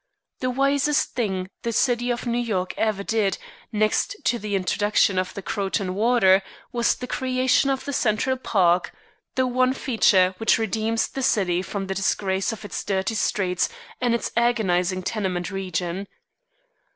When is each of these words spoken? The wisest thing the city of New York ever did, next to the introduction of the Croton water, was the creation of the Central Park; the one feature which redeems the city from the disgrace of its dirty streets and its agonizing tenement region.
The 0.39 0.49
wisest 0.49 1.13
thing 1.13 1.51
the 1.61 1.71
city 1.71 2.09
of 2.09 2.25
New 2.25 2.39
York 2.39 2.73
ever 2.75 3.03
did, 3.03 3.37
next 3.71 4.15
to 4.23 4.39
the 4.39 4.55
introduction 4.55 5.19
of 5.19 5.31
the 5.35 5.43
Croton 5.43 5.93
water, 5.93 6.41
was 6.71 6.95
the 6.95 7.05
creation 7.05 7.69
of 7.69 7.85
the 7.85 7.93
Central 7.93 8.35
Park; 8.35 8.95
the 9.35 9.45
one 9.45 9.73
feature 9.73 10.33
which 10.39 10.57
redeems 10.57 11.07
the 11.07 11.21
city 11.21 11.61
from 11.61 11.85
the 11.85 11.93
disgrace 11.93 12.51
of 12.51 12.65
its 12.65 12.83
dirty 12.83 13.13
streets 13.13 13.69
and 14.01 14.15
its 14.15 14.31
agonizing 14.35 15.03
tenement 15.03 15.51
region. 15.51 16.07